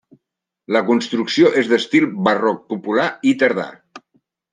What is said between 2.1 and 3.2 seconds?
barroc popular